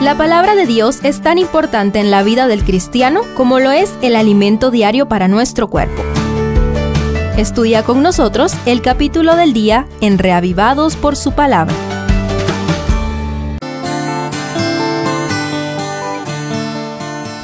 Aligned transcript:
La 0.00 0.16
palabra 0.16 0.54
de 0.54 0.64
Dios 0.64 1.00
es 1.02 1.22
tan 1.22 1.38
importante 1.38 1.98
en 1.98 2.12
la 2.12 2.22
vida 2.22 2.46
del 2.46 2.62
cristiano 2.62 3.22
como 3.36 3.58
lo 3.58 3.72
es 3.72 3.92
el 4.00 4.14
alimento 4.14 4.70
diario 4.70 5.08
para 5.08 5.26
nuestro 5.26 5.68
cuerpo. 5.68 6.04
Estudia 7.36 7.82
con 7.82 8.00
nosotros 8.00 8.54
el 8.64 8.80
capítulo 8.80 9.34
del 9.34 9.52
día 9.52 9.88
en 10.00 10.18
Reavivados 10.18 10.94
por 10.94 11.16
su 11.16 11.32
palabra. 11.32 11.74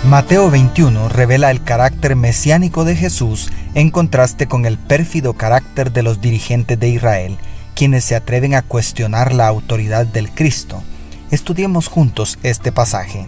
Mateo 0.09 0.48
21 0.48 1.09
revela 1.09 1.50
el 1.50 1.61
carácter 1.64 2.14
mesiánico 2.14 2.84
de 2.84 2.95
Jesús 2.95 3.50
en 3.75 3.91
contraste 3.91 4.46
con 4.46 4.64
el 4.64 4.79
pérfido 4.79 5.32
carácter 5.32 5.91
de 5.91 6.05
los 6.05 6.21
dirigentes 6.21 6.79
de 6.79 6.89
Israel, 6.89 7.36
quienes 7.75 8.05
se 8.05 8.14
atreven 8.14 8.55
a 8.55 8.62
cuestionar 8.62 9.34
la 9.34 9.48
autoridad 9.48 10.07
del 10.07 10.30
Cristo. 10.30 10.84
Estudiemos 11.30 11.88
juntos 11.88 12.38
este 12.43 12.70
pasaje. 12.70 13.27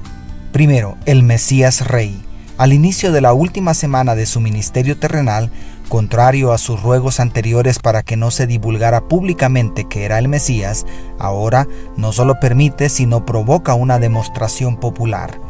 Primero, 0.53 0.97
el 1.07 1.23
Mesías 1.23 1.87
Rey. 1.87 2.23
Al 2.59 2.73
inicio 2.73 3.11
de 3.11 3.21
la 3.21 3.33
última 3.33 3.75
semana 3.75 4.15
de 4.15 4.27
su 4.27 4.41
ministerio 4.41 4.99
terrenal, 4.99 5.51
contrario 5.89 6.53
a 6.53 6.59
sus 6.59 6.83
ruegos 6.83 7.21
anteriores 7.21 7.79
para 7.79 8.03
que 8.03 8.17
no 8.17 8.31
se 8.31 8.47
divulgara 8.47 9.09
públicamente 9.09 9.89
que 9.89 10.05
era 10.05 10.19
el 10.19 10.29
Mesías, 10.29 10.85
ahora 11.19 11.67
no 11.97 12.13
solo 12.13 12.39
permite, 12.39 12.91
sino 12.91 13.25
provoca 13.25 13.75
una 13.75 13.99
demostración 13.99 14.77
popular. 14.77 15.41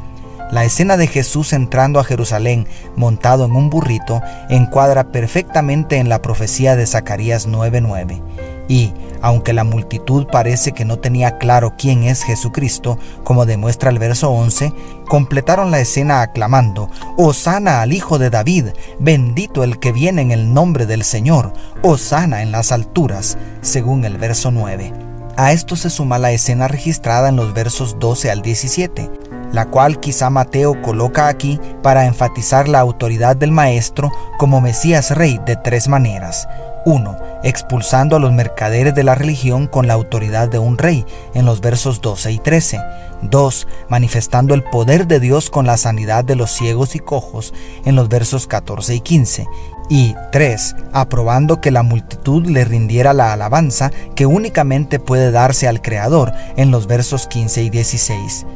La 0.51 0.65
escena 0.65 0.97
de 0.97 1.09
Jesús 1.09 1.53
entrando 1.53 1.99
a 1.99 2.05
Jerusalén 2.05 2.69
montado 2.95 3.47
en 3.47 3.57
un 3.57 3.69
burrito 3.69 4.23
encuadra 4.49 5.11
perfectamente 5.11 5.97
en 5.97 6.09
la 6.09 6.23
profecía 6.23 6.77
de 6.77 6.87
Zacarías 6.87 7.49
9:9. 7.49 8.23
Y, 8.69 8.93
aunque 9.23 9.53
la 9.53 9.65
multitud 9.65 10.27
parece 10.27 10.73
que 10.73 10.85
no 10.85 10.99
tenía 10.99 11.39
claro 11.39 11.75
quién 11.77 12.05
es 12.05 12.23
Jesucristo, 12.23 12.99
como 13.25 13.45
demuestra 13.45 13.91
el 13.91 13.99
verso 13.99 14.31
11, 14.31 14.73
completaron 15.09 15.71
la 15.71 15.81
escena 15.81 16.21
aclamando, 16.23 16.91
Osana 17.17 17.83
al 17.83 17.93
Hijo 17.93 18.19
de 18.19 18.31
David, 18.31 18.67
bendito 19.01 19.65
el 19.65 19.79
que 19.79 19.93
viene 19.93 20.23
en 20.23 20.31
el 20.31 20.53
nombre 20.53 20.87
del 20.87 21.03
Señor, 21.03 21.53
Osana 21.83 22.43
en 22.43 22.53
las 22.53 22.73
alturas, 22.73 23.37
según 23.63 24.05
el 24.05 24.17
verso 24.17 24.51
9. 24.51 24.93
A 25.37 25.53
esto 25.53 25.77
se 25.77 25.91
suma 25.91 26.19
la 26.19 26.33
escena 26.33 26.67
registrada 26.67 27.29
en 27.29 27.37
los 27.37 27.53
versos 27.53 27.99
12 27.99 28.31
al 28.31 28.43
17, 28.43 29.11
la 29.57 29.71
cual 29.71 29.99
quizá 30.01 30.29
Mateo 30.29 30.83
coloca 30.83 31.29
aquí 31.29 31.59
para 31.83 32.05
enfatizar 32.05 32.69
la 32.69 32.81
autoridad 32.81 33.37
del 33.37 33.53
Maestro 33.53 34.13
como 34.39 34.61
Mesías 34.61 35.13
Rey 35.13 35.41
de 35.47 35.57
tres 35.57 35.89
maneras. 35.89 36.47
1. 36.85 37.17
Expulsando 37.43 38.17
a 38.17 38.19
los 38.19 38.33
mercaderes 38.33 38.95
de 38.95 39.03
la 39.03 39.15
religión 39.15 39.67
con 39.67 39.87
la 39.87 39.95
autoridad 39.95 40.51
de 40.51 40.59
un 40.59 40.77
rey 40.77 41.07
en 41.33 41.47
los 41.47 41.63
versos 41.63 42.03
12 42.03 42.33
y 42.33 42.39
13. 42.39 42.81
2. 43.23 43.67
Manifestando 43.89 44.53
el 44.53 44.63
poder 44.63 45.07
de 45.07 45.21
Dios 45.21 45.49
con 45.49 45.65
la 45.65 45.79
sanidad 45.79 46.23
de 46.23 46.37
los 46.37 46.51
ciegos 46.51 46.95
y 46.95 46.99
cojos 46.99 47.55
en 47.87 47.97
los 47.97 48.11
versos 48.11 48.47
14 48.47 48.95
y 48.95 49.01
15. 49.01 49.47
Y 49.89 50.15
3. 50.33 50.77
Aprobando 50.93 51.63
que 51.63 51.71
la 51.71 51.83
multitud 51.83 52.45
le 52.45 52.67
rindiera 52.67 53.15
la 53.15 53.33
alabanza 53.33 53.91
que 54.15 54.27
únicamente 54.27 55.01
puede 55.01 55.31
darse 55.31 55.67
al 55.67 55.81
Creador 55.81 56.35
en 56.59 56.71
los 56.71 56.87
versos 56.87 57.27
15 57.27 57.63
y 57.63 57.71
16. 57.71 58.47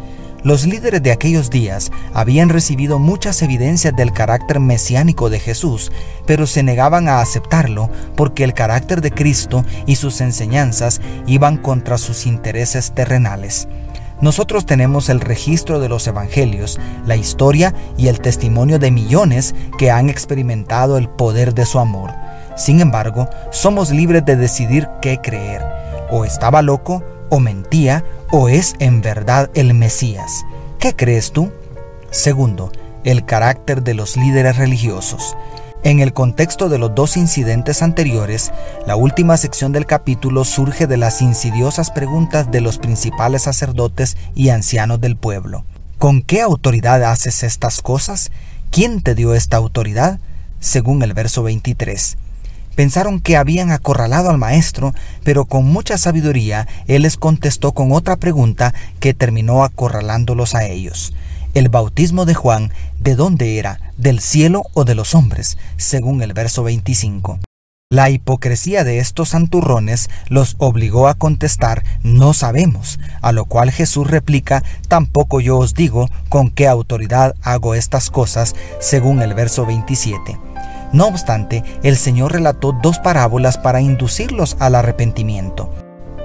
Los 0.42 0.64
líderes 0.64 1.02
de 1.02 1.12
aquellos 1.12 1.50
días 1.50 1.92
habían 2.14 2.48
recibido 2.48 2.98
muchas 2.98 3.42
evidencias 3.42 3.94
del 3.94 4.12
carácter 4.12 4.58
mesiánico 4.58 5.28
de 5.28 5.38
Jesús, 5.38 5.92
pero 6.26 6.46
se 6.46 6.62
negaban 6.62 7.08
a 7.08 7.20
aceptarlo 7.20 7.90
porque 8.16 8.44
el 8.44 8.54
carácter 8.54 9.02
de 9.02 9.10
Cristo 9.10 9.64
y 9.84 9.96
sus 9.96 10.22
enseñanzas 10.22 11.02
iban 11.26 11.58
contra 11.58 11.98
sus 11.98 12.26
intereses 12.26 12.92
terrenales. 12.92 13.68
Nosotros 14.22 14.64
tenemos 14.64 15.10
el 15.10 15.20
registro 15.20 15.78
de 15.78 15.88
los 15.88 16.06
evangelios, 16.06 16.78
la 17.06 17.16
historia 17.16 17.74
y 17.98 18.08
el 18.08 18.20
testimonio 18.20 18.78
de 18.78 18.90
millones 18.90 19.54
que 19.78 19.90
han 19.90 20.08
experimentado 20.08 20.96
el 20.96 21.08
poder 21.08 21.54
de 21.54 21.66
su 21.66 21.78
amor. 21.78 22.12
Sin 22.56 22.80
embargo, 22.80 23.28
somos 23.50 23.90
libres 23.90 24.24
de 24.24 24.36
decidir 24.36 24.88
qué 25.00 25.18
creer. 25.22 25.62
O 26.10 26.24
estaba 26.24 26.60
loco 26.60 27.02
o 27.30 27.40
mentía 27.40 28.04
o 28.32 28.48
es 28.48 28.74
en 28.78 29.02
verdad 29.02 29.50
el 29.54 29.74
Mesías. 29.74 30.44
¿Qué 30.78 30.94
crees 30.94 31.32
tú? 31.32 31.52
Segundo, 32.10 32.72
el 33.04 33.24
carácter 33.24 33.82
de 33.82 33.94
los 33.94 34.16
líderes 34.16 34.56
religiosos. 34.56 35.36
En 35.82 36.00
el 36.00 36.12
contexto 36.12 36.68
de 36.68 36.78
los 36.78 36.94
dos 36.94 37.16
incidentes 37.16 37.82
anteriores, 37.82 38.52
la 38.86 38.96
última 38.96 39.36
sección 39.36 39.72
del 39.72 39.86
capítulo 39.86 40.44
surge 40.44 40.86
de 40.86 40.98
las 40.98 41.22
insidiosas 41.22 41.90
preguntas 41.90 42.50
de 42.50 42.60
los 42.60 42.78
principales 42.78 43.42
sacerdotes 43.42 44.16
y 44.34 44.50
ancianos 44.50 45.00
del 45.00 45.16
pueblo. 45.16 45.64
¿Con 45.98 46.22
qué 46.22 46.42
autoridad 46.42 47.02
haces 47.04 47.42
estas 47.42 47.80
cosas? 47.80 48.30
¿Quién 48.70 49.02
te 49.02 49.14
dio 49.14 49.34
esta 49.34 49.56
autoridad? 49.56 50.20
Según 50.60 51.02
el 51.02 51.14
verso 51.14 51.42
23. 51.42 52.18
Pensaron 52.74 53.20
que 53.20 53.36
habían 53.36 53.70
acorralado 53.70 54.30
al 54.30 54.38
maestro, 54.38 54.94
pero 55.24 55.44
con 55.44 55.66
mucha 55.66 55.98
sabiduría 55.98 56.66
él 56.86 57.02
les 57.02 57.16
contestó 57.16 57.72
con 57.72 57.92
otra 57.92 58.16
pregunta 58.16 58.74
que 59.00 59.14
terminó 59.14 59.64
acorralándolos 59.64 60.54
a 60.54 60.64
ellos. 60.66 61.12
El 61.52 61.68
bautismo 61.68 62.26
de 62.26 62.34
Juan, 62.34 62.72
¿de 63.00 63.16
dónde 63.16 63.58
era? 63.58 63.80
¿Del 63.96 64.20
cielo 64.20 64.62
o 64.72 64.84
de 64.84 64.94
los 64.94 65.14
hombres? 65.14 65.58
Según 65.76 66.22
el 66.22 66.32
verso 66.32 66.62
25. 66.62 67.40
La 67.92 68.08
hipocresía 68.08 68.84
de 68.84 69.00
estos 69.00 69.30
santurrones 69.30 70.10
los 70.28 70.54
obligó 70.58 71.08
a 71.08 71.14
contestar 71.14 71.82
no 72.04 72.34
sabemos, 72.34 73.00
a 73.20 73.32
lo 73.32 73.46
cual 73.46 73.72
Jesús 73.72 74.06
replica 74.06 74.62
tampoco 74.86 75.40
yo 75.40 75.58
os 75.58 75.74
digo 75.74 76.08
con 76.28 76.50
qué 76.50 76.68
autoridad 76.68 77.34
hago 77.42 77.74
estas 77.74 78.08
cosas, 78.10 78.54
según 78.78 79.22
el 79.22 79.34
verso 79.34 79.66
27. 79.66 80.49
No 80.92 81.06
obstante, 81.06 81.62
el 81.82 81.96
Señor 81.96 82.32
relató 82.32 82.72
dos 82.72 82.98
parábolas 82.98 83.58
para 83.58 83.80
inducirlos 83.80 84.56
al 84.58 84.74
arrepentimiento. 84.74 85.70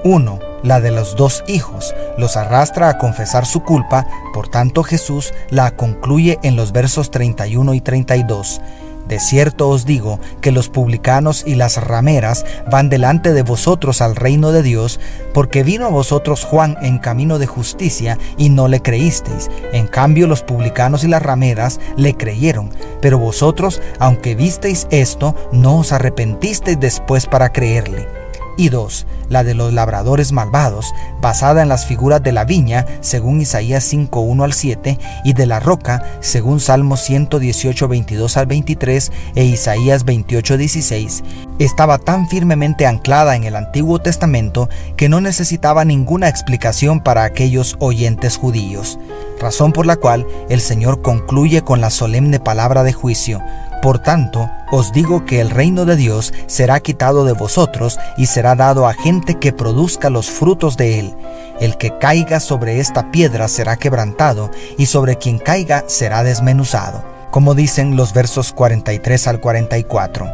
Uno, 0.04 0.38
la 0.62 0.80
de 0.80 0.90
los 0.90 1.16
dos 1.16 1.44
hijos, 1.46 1.94
los 2.18 2.36
arrastra 2.36 2.88
a 2.88 2.98
confesar 2.98 3.46
su 3.46 3.62
culpa, 3.62 4.06
por 4.32 4.48
tanto 4.48 4.82
Jesús 4.82 5.32
la 5.50 5.76
concluye 5.76 6.38
en 6.42 6.56
los 6.56 6.72
versos 6.72 7.10
31 7.10 7.74
y 7.74 7.80
32. 7.80 8.60
De 9.08 9.20
cierto 9.20 9.68
os 9.68 9.84
digo 9.84 10.18
que 10.40 10.52
los 10.52 10.68
publicanos 10.68 11.44
y 11.46 11.54
las 11.54 11.82
rameras 11.82 12.44
van 12.70 12.88
delante 12.88 13.32
de 13.32 13.42
vosotros 13.42 14.00
al 14.00 14.16
reino 14.16 14.52
de 14.52 14.62
Dios, 14.62 14.98
porque 15.32 15.62
vino 15.62 15.86
a 15.86 15.90
vosotros 15.90 16.44
Juan 16.44 16.76
en 16.82 16.98
camino 16.98 17.38
de 17.38 17.46
justicia 17.46 18.18
y 18.36 18.48
no 18.48 18.68
le 18.68 18.82
creísteis. 18.82 19.50
En 19.72 19.86
cambio 19.86 20.26
los 20.26 20.42
publicanos 20.42 21.04
y 21.04 21.08
las 21.08 21.22
rameras 21.22 21.80
le 21.96 22.14
creyeron. 22.14 22.70
Pero 23.00 23.18
vosotros, 23.18 23.80
aunque 23.98 24.34
visteis 24.34 24.86
esto, 24.90 25.34
no 25.52 25.78
os 25.78 25.92
arrepentisteis 25.92 26.78
después 26.80 27.26
para 27.26 27.52
creerle 27.52 28.25
y 28.56 28.68
dos, 28.68 29.06
la 29.28 29.44
de 29.44 29.54
los 29.54 29.72
labradores 29.72 30.32
malvados, 30.32 30.92
basada 31.20 31.62
en 31.62 31.68
las 31.68 31.86
figuras 31.86 32.22
de 32.22 32.32
la 32.32 32.44
viña, 32.44 32.86
según 33.00 33.40
Isaías 33.40 33.84
5, 33.84 34.20
1 34.20 34.44
al 34.44 34.52
7, 34.52 34.98
y 35.24 35.32
de 35.32 35.46
la 35.46 35.60
roca, 35.60 36.02
según 36.20 36.60
Salmos 36.60 37.00
118, 37.00 37.88
22 37.88 38.36
al 38.36 38.46
23 38.46 39.12
e 39.34 39.44
Isaías 39.44 40.04
28, 40.04 40.56
16, 40.56 41.24
estaba 41.58 41.98
tan 41.98 42.28
firmemente 42.28 42.86
anclada 42.86 43.36
en 43.36 43.44
el 43.44 43.56
Antiguo 43.56 43.98
Testamento 43.98 44.68
que 44.96 45.08
no 45.08 45.20
necesitaba 45.20 45.84
ninguna 45.84 46.28
explicación 46.28 47.00
para 47.00 47.24
aquellos 47.24 47.76
oyentes 47.78 48.36
judíos, 48.36 48.98
razón 49.40 49.72
por 49.72 49.86
la 49.86 49.96
cual 49.96 50.26
el 50.48 50.60
Señor 50.60 51.02
concluye 51.02 51.62
con 51.62 51.80
la 51.80 51.90
solemne 51.90 52.40
palabra 52.40 52.82
de 52.82 52.92
juicio, 52.92 53.42
por 53.82 53.98
tanto, 53.98 54.50
os 54.70 54.92
digo 54.92 55.24
que 55.24 55.40
el 55.40 55.50
reino 55.50 55.84
de 55.84 55.96
Dios 55.96 56.32
será 56.46 56.80
quitado 56.80 57.24
de 57.24 57.32
vosotros 57.32 57.98
y 58.16 58.26
será 58.26 58.54
dado 58.54 58.86
a 58.86 58.94
gente 58.94 59.38
que 59.38 59.52
produzca 59.52 60.10
los 60.10 60.28
frutos 60.30 60.76
de 60.76 60.98
él. 60.98 61.14
El 61.60 61.76
que 61.76 61.96
caiga 61.98 62.40
sobre 62.40 62.80
esta 62.80 63.10
piedra 63.10 63.48
será 63.48 63.76
quebrantado, 63.76 64.50
y 64.76 64.86
sobre 64.86 65.16
quien 65.16 65.38
caiga 65.38 65.84
será 65.86 66.22
desmenuzado. 66.22 67.04
Como 67.30 67.54
dicen 67.54 67.96
los 67.96 68.12
versos 68.12 68.52
43 68.52 69.26
al 69.28 69.40
44. 69.40 70.26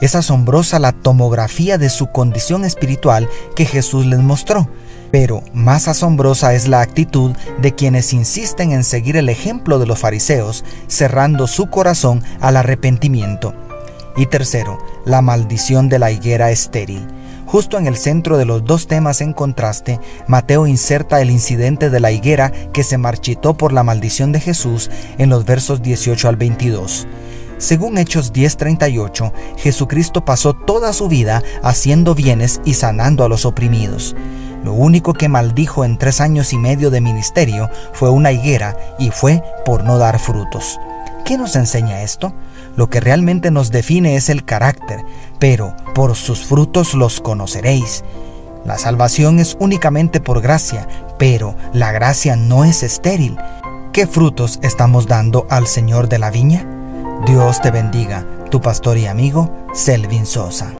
Es 0.00 0.14
asombrosa 0.14 0.78
la 0.78 0.92
tomografía 0.92 1.78
de 1.78 1.88
su 1.88 2.08
condición 2.08 2.64
espiritual 2.64 3.28
que 3.54 3.64
Jesús 3.64 4.06
les 4.06 4.20
mostró 4.20 4.68
pero 5.12 5.44
más 5.52 5.86
asombrosa 5.86 6.54
es 6.54 6.66
la 6.66 6.80
actitud 6.80 7.32
de 7.60 7.74
quienes 7.74 8.12
insisten 8.14 8.72
en 8.72 8.82
seguir 8.82 9.16
el 9.16 9.28
ejemplo 9.28 9.78
de 9.78 9.86
los 9.86 10.00
fariseos, 10.00 10.64
cerrando 10.88 11.46
su 11.46 11.68
corazón 11.68 12.24
al 12.40 12.56
arrepentimiento. 12.56 13.54
Y 14.16 14.26
tercero, 14.26 14.78
la 15.04 15.22
maldición 15.22 15.88
de 15.88 15.98
la 15.98 16.10
higuera 16.10 16.50
estéril. 16.50 17.06
Justo 17.46 17.76
en 17.76 17.86
el 17.86 17.96
centro 17.96 18.38
de 18.38 18.46
los 18.46 18.64
dos 18.64 18.86
temas 18.86 19.20
en 19.20 19.34
contraste, 19.34 20.00
Mateo 20.26 20.66
inserta 20.66 21.20
el 21.20 21.30
incidente 21.30 21.90
de 21.90 22.00
la 22.00 22.10
higuera 22.10 22.50
que 22.72 22.82
se 22.82 22.96
marchitó 22.96 23.54
por 23.54 23.74
la 23.74 23.82
maldición 23.82 24.32
de 24.32 24.40
Jesús 24.40 24.90
en 25.18 25.28
los 25.28 25.44
versos 25.44 25.82
18 25.82 26.28
al 26.28 26.36
22. 26.36 27.06
Según 27.58 27.98
Hechos 27.98 28.32
10:38, 28.32 29.32
Jesucristo 29.58 30.24
pasó 30.24 30.54
toda 30.54 30.94
su 30.94 31.08
vida 31.08 31.42
haciendo 31.62 32.14
bienes 32.14 32.62
y 32.64 32.74
sanando 32.74 33.24
a 33.24 33.28
los 33.28 33.44
oprimidos. 33.44 34.16
Lo 34.62 34.72
único 34.72 35.12
que 35.12 35.28
maldijo 35.28 35.84
en 35.84 35.98
tres 35.98 36.20
años 36.20 36.52
y 36.52 36.58
medio 36.58 36.90
de 36.90 37.00
ministerio 37.00 37.68
fue 37.92 38.10
una 38.10 38.32
higuera 38.32 38.76
y 38.98 39.10
fue 39.10 39.42
por 39.64 39.84
no 39.84 39.98
dar 39.98 40.18
frutos. 40.18 40.78
¿Qué 41.24 41.36
nos 41.36 41.56
enseña 41.56 42.02
esto? 42.02 42.32
Lo 42.76 42.88
que 42.88 43.00
realmente 43.00 43.50
nos 43.50 43.70
define 43.70 44.16
es 44.16 44.28
el 44.28 44.44
carácter, 44.44 45.00
pero 45.38 45.74
por 45.94 46.14
sus 46.16 46.44
frutos 46.44 46.94
los 46.94 47.20
conoceréis. 47.20 48.04
La 48.64 48.78
salvación 48.78 49.40
es 49.40 49.56
únicamente 49.58 50.20
por 50.20 50.40
gracia, 50.40 50.86
pero 51.18 51.56
la 51.72 51.90
gracia 51.90 52.36
no 52.36 52.64
es 52.64 52.82
estéril. 52.82 53.36
¿Qué 53.92 54.06
frutos 54.06 54.58
estamos 54.62 55.06
dando 55.06 55.46
al 55.50 55.66
Señor 55.66 56.08
de 56.08 56.18
la 56.18 56.30
viña? 56.30 56.64
Dios 57.26 57.60
te 57.60 57.70
bendiga, 57.70 58.24
tu 58.50 58.60
pastor 58.60 58.96
y 58.96 59.06
amigo 59.06 59.50
Selvin 59.74 60.26
Sosa. 60.26 60.70